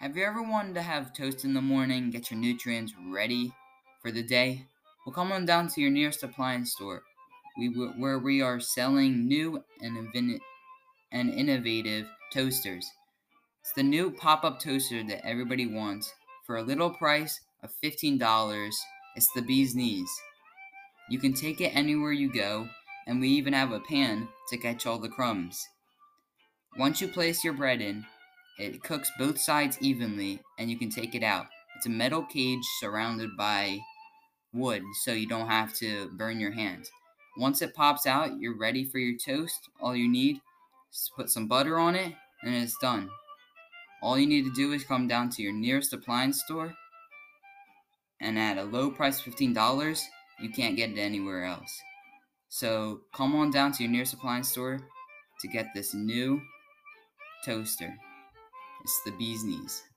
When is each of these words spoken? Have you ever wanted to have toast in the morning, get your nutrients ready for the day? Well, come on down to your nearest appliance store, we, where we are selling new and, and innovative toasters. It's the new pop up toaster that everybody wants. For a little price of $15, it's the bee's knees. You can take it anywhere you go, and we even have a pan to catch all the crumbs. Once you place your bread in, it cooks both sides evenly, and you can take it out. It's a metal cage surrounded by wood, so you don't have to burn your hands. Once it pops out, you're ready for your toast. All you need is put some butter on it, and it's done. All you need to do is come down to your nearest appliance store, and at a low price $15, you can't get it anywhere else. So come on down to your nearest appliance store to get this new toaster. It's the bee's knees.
Have 0.00 0.16
you 0.16 0.24
ever 0.24 0.42
wanted 0.42 0.76
to 0.76 0.82
have 0.82 1.12
toast 1.12 1.44
in 1.44 1.52
the 1.52 1.60
morning, 1.60 2.08
get 2.08 2.30
your 2.30 2.40
nutrients 2.40 2.94
ready 3.10 3.52
for 4.00 4.10
the 4.10 4.22
day? 4.22 4.64
Well, 5.04 5.12
come 5.12 5.30
on 5.30 5.44
down 5.44 5.68
to 5.68 5.80
your 5.82 5.90
nearest 5.90 6.22
appliance 6.22 6.72
store, 6.72 7.02
we, 7.58 7.68
where 7.68 8.18
we 8.18 8.40
are 8.40 8.60
selling 8.60 9.28
new 9.28 9.62
and, 9.82 10.40
and 11.12 11.30
innovative 11.30 12.06
toasters. 12.32 12.90
It's 13.60 13.74
the 13.74 13.82
new 13.82 14.10
pop 14.10 14.42
up 14.42 14.58
toaster 14.58 15.04
that 15.04 15.26
everybody 15.26 15.66
wants. 15.66 16.14
For 16.46 16.56
a 16.56 16.62
little 16.62 16.88
price 16.88 17.38
of 17.62 17.70
$15, 17.84 18.72
it's 19.16 19.32
the 19.34 19.42
bee's 19.42 19.74
knees. 19.74 20.10
You 21.10 21.18
can 21.18 21.34
take 21.34 21.60
it 21.60 21.76
anywhere 21.76 22.12
you 22.12 22.32
go, 22.32 22.66
and 23.06 23.20
we 23.20 23.28
even 23.28 23.52
have 23.52 23.72
a 23.72 23.80
pan 23.80 24.28
to 24.48 24.56
catch 24.56 24.86
all 24.86 24.98
the 24.98 25.10
crumbs. 25.10 25.68
Once 26.78 27.02
you 27.02 27.08
place 27.08 27.44
your 27.44 27.52
bread 27.52 27.82
in, 27.82 28.06
it 28.60 28.82
cooks 28.82 29.10
both 29.18 29.38
sides 29.38 29.78
evenly, 29.80 30.40
and 30.58 30.70
you 30.70 30.78
can 30.78 30.90
take 30.90 31.14
it 31.14 31.22
out. 31.22 31.46
It's 31.76 31.86
a 31.86 31.90
metal 31.90 32.22
cage 32.22 32.62
surrounded 32.78 33.30
by 33.36 33.78
wood, 34.52 34.82
so 35.02 35.12
you 35.12 35.26
don't 35.26 35.48
have 35.48 35.72
to 35.76 36.10
burn 36.18 36.38
your 36.38 36.50
hands. 36.50 36.90
Once 37.38 37.62
it 37.62 37.74
pops 37.74 38.06
out, 38.06 38.38
you're 38.38 38.58
ready 38.58 38.84
for 38.84 38.98
your 38.98 39.16
toast. 39.16 39.70
All 39.80 39.96
you 39.96 40.10
need 40.10 40.40
is 40.92 41.10
put 41.16 41.30
some 41.30 41.48
butter 41.48 41.78
on 41.78 41.94
it, 41.94 42.12
and 42.42 42.54
it's 42.54 42.76
done. 42.82 43.08
All 44.02 44.18
you 44.18 44.26
need 44.26 44.44
to 44.44 44.52
do 44.52 44.72
is 44.72 44.84
come 44.84 45.08
down 45.08 45.30
to 45.30 45.42
your 45.42 45.52
nearest 45.52 45.94
appliance 45.94 46.42
store, 46.42 46.74
and 48.20 48.38
at 48.38 48.58
a 48.58 48.64
low 48.64 48.90
price 48.90 49.22
$15, 49.22 50.02
you 50.40 50.50
can't 50.50 50.76
get 50.76 50.90
it 50.90 50.98
anywhere 50.98 51.44
else. 51.44 51.80
So 52.50 53.00
come 53.14 53.34
on 53.34 53.50
down 53.50 53.72
to 53.72 53.84
your 53.84 53.92
nearest 53.92 54.12
appliance 54.12 54.50
store 54.50 54.80
to 55.40 55.48
get 55.48 55.68
this 55.74 55.94
new 55.94 56.42
toaster. 57.44 57.94
It's 58.82 59.02
the 59.02 59.10
bee's 59.12 59.44
knees. 59.44 59.90